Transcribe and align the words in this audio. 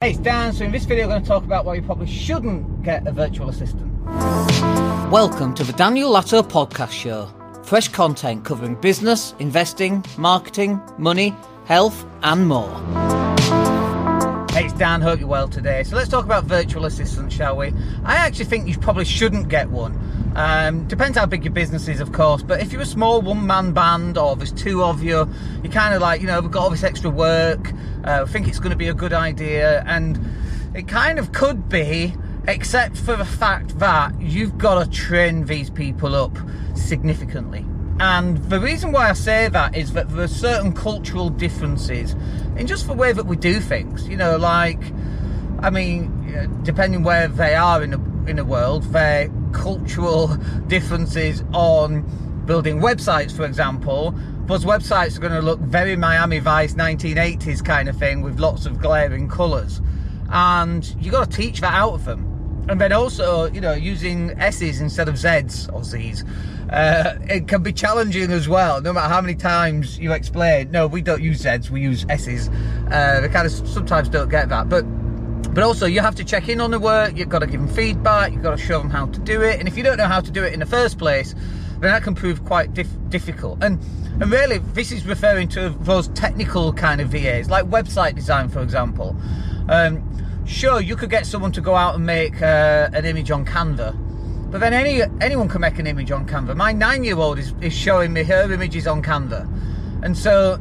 Hey, 0.00 0.10
it's 0.10 0.20
Dan. 0.20 0.52
So 0.52 0.64
in 0.64 0.70
this 0.70 0.84
video, 0.84 1.06
I'm 1.06 1.10
going 1.10 1.22
to 1.22 1.26
talk 1.26 1.42
about 1.42 1.64
why 1.64 1.74
you 1.74 1.82
probably 1.82 2.06
shouldn't 2.06 2.84
get 2.84 3.04
a 3.08 3.10
virtual 3.10 3.48
assistant. 3.48 3.92
Welcome 5.10 5.56
to 5.56 5.64
the 5.64 5.72
Daniel 5.72 6.12
Latto 6.12 6.40
Podcast 6.40 6.92
Show. 6.92 7.28
Fresh 7.64 7.88
content 7.88 8.44
covering 8.44 8.76
business, 8.76 9.34
investing, 9.40 10.04
marketing, 10.16 10.80
money, 10.98 11.34
health, 11.64 12.06
and 12.22 12.46
more. 12.46 13.17
Hey, 14.58 14.64
it's 14.64 14.74
Dan. 14.74 15.00
Hope 15.02 15.20
you're 15.20 15.28
well 15.28 15.46
today. 15.46 15.84
So 15.84 15.94
let's 15.94 16.08
talk 16.08 16.24
about 16.24 16.42
virtual 16.42 16.84
assistants, 16.84 17.32
shall 17.32 17.56
we? 17.56 17.72
I 18.02 18.16
actually 18.16 18.46
think 18.46 18.66
you 18.66 18.76
probably 18.76 19.04
shouldn't 19.04 19.48
get 19.48 19.70
one. 19.70 19.96
Um, 20.34 20.88
depends 20.88 21.16
how 21.16 21.26
big 21.26 21.44
your 21.44 21.52
business 21.52 21.86
is, 21.86 22.00
of 22.00 22.10
course. 22.10 22.42
But 22.42 22.60
if 22.60 22.72
you're 22.72 22.82
a 22.82 22.84
small 22.84 23.22
one-man 23.22 23.72
band, 23.72 24.18
or 24.18 24.34
there's 24.34 24.50
two 24.50 24.82
of 24.82 25.00
you, 25.00 25.32
you're 25.62 25.72
kind 25.72 25.94
of 25.94 26.02
like, 26.02 26.20
you 26.20 26.26
know, 26.26 26.40
we've 26.40 26.50
got 26.50 26.64
all 26.64 26.70
this 26.70 26.82
extra 26.82 27.08
work. 27.08 27.72
Uh, 28.02 28.22
I 28.22 28.24
think 28.24 28.48
it's 28.48 28.58
going 28.58 28.72
to 28.72 28.76
be 28.76 28.88
a 28.88 28.94
good 28.94 29.12
idea, 29.12 29.84
and 29.86 30.18
it 30.74 30.88
kind 30.88 31.20
of 31.20 31.30
could 31.30 31.68
be, 31.68 32.12
except 32.48 32.96
for 32.96 33.14
the 33.14 33.24
fact 33.24 33.78
that 33.78 34.20
you've 34.20 34.58
got 34.58 34.82
to 34.82 34.90
train 34.90 35.44
these 35.44 35.70
people 35.70 36.16
up 36.16 36.36
significantly. 36.74 37.64
And 38.00 38.38
the 38.44 38.60
reason 38.60 38.92
why 38.92 39.10
I 39.10 39.12
say 39.12 39.48
that 39.48 39.76
is 39.76 39.92
that 39.92 40.08
there 40.08 40.24
are 40.24 40.28
certain 40.28 40.72
cultural 40.72 41.30
differences 41.30 42.14
in 42.56 42.66
just 42.66 42.86
the 42.86 42.92
way 42.92 43.12
that 43.12 43.26
we 43.26 43.36
do 43.36 43.60
things. 43.60 44.08
You 44.08 44.16
know, 44.16 44.36
like, 44.36 44.80
I 45.60 45.70
mean, 45.70 46.60
depending 46.62 47.02
where 47.02 47.28
they 47.28 47.54
are 47.54 47.82
in 47.82 47.90
the 47.90 48.00
in 48.28 48.36
the 48.36 48.44
world, 48.44 48.84
their 48.84 49.30
cultural 49.52 50.28
differences 50.68 51.42
on 51.52 52.02
building 52.46 52.80
websites, 52.80 53.34
for 53.34 53.44
example. 53.44 54.14
Those 54.46 54.64
websites 54.64 55.16
are 55.16 55.20
going 55.20 55.34
to 55.34 55.42
look 55.42 55.60
very 55.60 55.94
Miami 55.96 56.38
Vice 56.38 56.74
1980s 56.74 57.62
kind 57.62 57.88
of 57.88 57.96
thing 57.98 58.22
with 58.22 58.40
lots 58.40 58.64
of 58.64 58.80
glaring 58.80 59.28
colours. 59.28 59.82
And 60.30 60.86
you've 60.98 61.12
got 61.12 61.30
to 61.30 61.36
teach 61.36 61.60
that 61.60 61.74
out 61.74 61.92
of 61.92 62.06
them. 62.06 62.37
And 62.68 62.80
then 62.80 62.92
also, 62.92 63.50
you 63.50 63.60
know, 63.60 63.72
using 63.72 64.30
S's 64.38 64.80
instead 64.80 65.08
of 65.08 65.16
Z's 65.16 65.68
or 65.70 65.82
Z's, 65.82 66.24
uh, 66.70 67.18
it 67.28 67.48
can 67.48 67.62
be 67.62 67.72
challenging 67.72 68.30
as 68.30 68.48
well. 68.48 68.82
No 68.82 68.92
matter 68.92 69.08
how 69.08 69.20
many 69.22 69.34
times 69.34 69.98
you 69.98 70.12
explain, 70.12 70.70
no, 70.70 70.86
we 70.86 71.00
don't 71.00 71.22
use 71.22 71.38
Z's, 71.38 71.70
we 71.70 71.80
use 71.80 72.04
S's. 72.08 72.48
Uh, 72.90 73.20
they 73.22 73.28
kind 73.28 73.46
of 73.46 73.52
sometimes 73.52 74.08
don't 74.08 74.28
get 74.28 74.50
that. 74.50 74.68
But 74.68 74.82
but 75.54 75.64
also, 75.64 75.86
you 75.86 76.00
have 76.00 76.14
to 76.16 76.24
check 76.24 76.48
in 76.48 76.60
on 76.60 76.70
the 76.70 76.78
work, 76.78 77.16
you've 77.16 77.30
got 77.30 77.40
to 77.40 77.46
give 77.46 77.60
them 77.60 77.68
feedback, 77.68 78.32
you've 78.32 78.42
got 78.42 78.56
to 78.56 78.62
show 78.62 78.78
them 78.78 78.90
how 78.90 79.06
to 79.06 79.18
do 79.20 79.42
it. 79.42 79.58
And 79.58 79.66
if 79.66 79.76
you 79.76 79.82
don't 79.82 79.96
know 79.96 80.06
how 80.06 80.20
to 80.20 80.30
do 80.30 80.44
it 80.44 80.52
in 80.52 80.60
the 80.60 80.66
first 80.66 80.98
place, 80.98 81.34
then 81.80 81.90
that 81.90 82.02
can 82.02 82.14
prove 82.14 82.44
quite 82.44 82.74
dif- 82.74 82.96
difficult. 83.08 83.62
And 83.62 83.80
and 84.20 84.30
really, 84.30 84.58
this 84.58 84.92
is 84.92 85.06
referring 85.06 85.48
to 85.48 85.70
those 85.80 86.08
technical 86.08 86.72
kind 86.72 87.00
of 87.00 87.08
VAs, 87.08 87.48
like 87.48 87.64
website 87.66 88.14
design, 88.14 88.48
for 88.48 88.60
example. 88.60 89.16
Um, 89.68 90.02
sure, 90.48 90.80
you 90.80 90.96
could 90.96 91.10
get 91.10 91.26
someone 91.26 91.52
to 91.52 91.60
go 91.60 91.74
out 91.74 91.94
and 91.94 92.04
make 92.04 92.40
uh, 92.42 92.88
an 92.92 93.04
image 93.04 93.30
on 93.30 93.44
Canva, 93.44 94.50
but 94.50 94.58
then 94.60 94.72
any 94.72 95.02
anyone 95.20 95.48
can 95.48 95.60
make 95.60 95.78
an 95.78 95.86
image 95.86 96.10
on 96.10 96.26
Canva. 96.26 96.56
My 96.56 96.72
nine-year-old 96.72 97.38
is, 97.38 97.54
is 97.60 97.72
showing 97.72 98.12
me 98.12 98.24
her 98.24 98.50
images 98.52 98.86
on 98.86 99.02
Canva, 99.02 99.46
and 100.02 100.16
so 100.16 100.58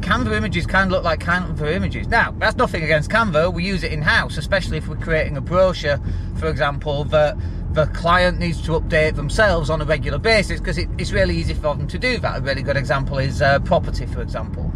Canva 0.00 0.36
images 0.36 0.66
can 0.66 0.88
look 0.90 1.04
like 1.04 1.20
Canva 1.20 1.72
images. 1.72 2.08
Now, 2.08 2.32
that's 2.38 2.56
nothing 2.56 2.82
against 2.84 3.10
Canva. 3.10 3.52
We 3.52 3.64
use 3.64 3.82
it 3.82 3.92
in 3.92 4.02
house, 4.02 4.36
especially 4.36 4.78
if 4.78 4.88
we're 4.88 4.96
creating 4.96 5.36
a 5.36 5.40
brochure, 5.40 5.98
for 6.36 6.48
example, 6.48 7.04
that 7.04 7.36
the 7.72 7.86
client 7.86 8.40
needs 8.40 8.60
to 8.62 8.72
update 8.72 9.14
themselves 9.14 9.70
on 9.70 9.80
a 9.80 9.84
regular 9.84 10.18
basis 10.18 10.58
because 10.58 10.76
it, 10.76 10.88
it's 10.98 11.12
really 11.12 11.36
easy 11.36 11.54
for 11.54 11.76
them 11.76 11.86
to 11.86 11.98
do 11.98 12.18
that. 12.18 12.38
A 12.38 12.40
really 12.40 12.62
good 12.62 12.76
example 12.76 13.18
is 13.18 13.40
uh, 13.40 13.60
property, 13.60 14.06
for 14.06 14.22
example. 14.22 14.72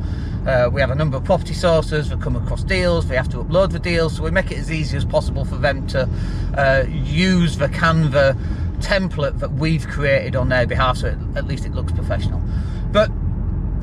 Uh, 0.46 0.68
we 0.70 0.80
have 0.80 0.90
a 0.90 0.94
number 0.94 1.16
of 1.16 1.24
property 1.24 1.54
sources 1.54 2.10
that 2.10 2.20
come 2.20 2.36
across 2.36 2.62
deals, 2.62 3.08
they 3.08 3.16
have 3.16 3.28
to 3.30 3.38
upload 3.38 3.72
the 3.72 3.78
deals, 3.78 4.16
so 4.16 4.22
we 4.22 4.30
make 4.30 4.50
it 4.50 4.58
as 4.58 4.70
easy 4.70 4.96
as 4.96 5.04
possible 5.04 5.44
for 5.44 5.56
them 5.56 5.86
to 5.86 6.08
uh, 6.56 6.84
use 6.88 7.56
the 7.56 7.68
Canva 7.68 8.34
template 8.80 9.38
that 9.38 9.52
we've 9.52 9.86
created 9.88 10.36
on 10.36 10.50
their 10.50 10.66
behalf 10.66 10.98
so 10.98 11.06
it, 11.06 11.18
at 11.36 11.46
least 11.46 11.64
it 11.64 11.72
looks 11.72 11.92
professional. 11.92 12.42
But 12.92 13.10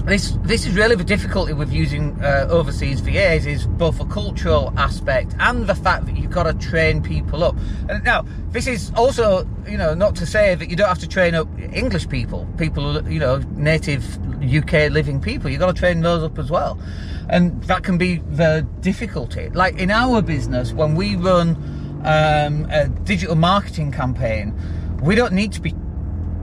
this 0.06 0.38
this 0.44 0.66
is 0.66 0.76
really 0.76 0.96
the 0.96 1.04
difficulty 1.04 1.54
with 1.54 1.72
using 1.72 2.20
uh, 2.24 2.48
overseas 2.50 3.00
VAs 3.02 3.46
is 3.46 3.68
both 3.68 4.00
a 4.00 4.06
cultural 4.06 4.74
aspect 4.78 5.36
and 5.40 5.68
the 5.68 5.76
fact 5.76 6.06
that 6.06 6.16
got 6.32 6.44
to 6.44 6.54
train 6.54 7.02
people 7.02 7.44
up. 7.44 7.56
And 7.90 8.04
now 8.04 8.26
this 8.50 8.68
is 8.68 8.92
also 8.96 9.48
you 9.68 9.78
know 9.78 9.94
not 9.94 10.16
to 10.18 10.26
say 10.26 10.56
that 10.56 10.70
you 10.70 10.76
don't 10.76 10.88
have 10.88 11.00
to 11.00 11.08
train 11.08 11.36
up 11.36 11.48
English 11.74 12.10
people, 12.10 12.48
people 12.58 13.08
you 13.10 13.20
know 13.20 13.38
native 13.56 14.18
UK 14.44 14.92
living 14.92 15.22
people. 15.22 15.50
You've 15.50 15.60
got 15.60 15.76
to 15.76 15.80
train 15.80 16.02
those 16.02 16.24
up 16.24 16.40
as 16.40 16.50
well, 16.50 16.80
and 17.30 17.62
that 17.64 17.84
can 17.84 17.98
be 17.98 18.18
the 18.18 18.66
difficulty. 18.82 19.50
Like 19.50 19.78
in 19.80 19.92
our 19.92 20.22
business, 20.22 20.74
when 20.74 20.96
we 20.96 21.16
run 21.16 21.56
um, 22.04 22.68
a 22.72 22.88
digital 23.04 23.36
marketing 23.36 23.92
campaign, 23.92 24.54
we 25.02 25.16
don't 25.16 25.34
need 25.34 25.52
to 25.54 25.62
be 25.62 25.76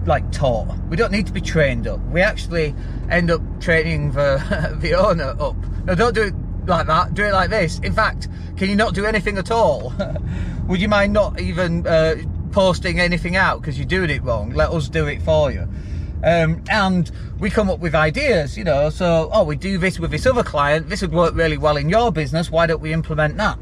like 0.06 0.30
taught. 0.32 0.76
We 0.88 0.96
don't 0.96 1.12
need 1.12 1.26
to 1.26 1.32
be 1.32 1.40
trained 1.40 1.86
up. 1.86 2.00
We 2.06 2.22
actually 2.22 2.74
end 3.10 3.30
up 3.30 3.42
training 3.60 4.12
the 4.12 4.76
the 4.80 4.94
owner 4.94 5.34
up. 5.38 5.56
Now, 5.84 5.94
don't 5.94 6.14
do 6.14 6.22
it 6.22 6.34
like 6.68 6.86
that. 6.86 7.14
Do 7.14 7.24
it 7.24 7.32
like 7.32 7.50
this. 7.50 7.78
In 7.80 7.92
fact, 7.92 8.28
can 8.56 8.68
you 8.68 8.76
not 8.76 8.94
do 8.94 9.04
anything 9.04 9.38
at 9.38 9.50
all? 9.50 9.92
Would 10.68 10.80
you 10.80 10.88
mind 10.88 11.12
not 11.12 11.40
even 11.40 11.86
uh, 11.86 12.16
posting 12.52 13.00
anything 13.00 13.36
out 13.36 13.60
because 13.60 13.78
you're 13.78 13.86
doing 13.86 14.10
it 14.10 14.22
wrong? 14.22 14.50
Let 14.50 14.70
us 14.70 14.88
do 14.88 15.06
it 15.06 15.22
for 15.22 15.50
you. 15.50 15.68
Um, 16.24 16.62
and 16.68 17.10
we 17.38 17.50
come 17.50 17.70
up 17.70 17.78
with 17.78 17.94
ideas, 17.94 18.58
you 18.58 18.64
know. 18.64 18.90
So, 18.90 19.30
oh, 19.32 19.44
we 19.44 19.56
do 19.56 19.78
this 19.78 19.98
with 19.98 20.10
this 20.10 20.26
other 20.26 20.42
client. 20.42 20.88
This 20.88 21.02
would 21.02 21.12
work 21.12 21.34
really 21.34 21.58
well 21.58 21.76
in 21.76 21.88
your 21.88 22.10
business. 22.12 22.50
Why 22.50 22.66
don't 22.66 22.80
we 22.80 22.92
implement 22.92 23.36
that? 23.36 23.58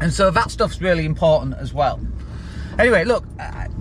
And 0.00 0.12
so 0.12 0.30
that 0.30 0.50
stuff's 0.50 0.80
really 0.80 1.04
important 1.04 1.54
as 1.58 1.72
well. 1.72 2.00
Anyway, 2.78 3.04
look, 3.04 3.24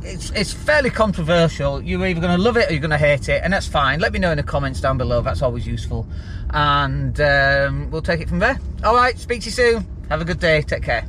it's 0.03 0.29
it's 0.31 0.53
fairly 0.53 0.89
controversial. 0.89 1.81
You're 1.81 2.05
either 2.05 2.21
going 2.21 2.35
to 2.35 2.41
love 2.41 2.57
it 2.57 2.69
or 2.69 2.73
you're 2.73 2.81
going 2.81 2.91
to 2.91 2.97
hate 2.97 3.29
it, 3.29 3.41
and 3.43 3.53
that's 3.53 3.67
fine. 3.67 3.99
Let 3.99 4.13
me 4.13 4.19
know 4.19 4.31
in 4.31 4.37
the 4.37 4.43
comments 4.43 4.81
down 4.81 4.97
below. 4.97 5.21
That's 5.21 5.41
always 5.41 5.65
useful, 5.67 6.07
and 6.51 7.19
um, 7.21 7.91
we'll 7.91 8.01
take 8.01 8.21
it 8.21 8.29
from 8.29 8.39
there. 8.39 8.59
All 8.83 8.95
right, 8.95 9.17
speak 9.17 9.41
to 9.41 9.45
you 9.45 9.51
soon. 9.51 9.87
Have 10.09 10.21
a 10.21 10.25
good 10.25 10.39
day. 10.39 10.61
Take 10.61 10.83
care. 10.83 11.05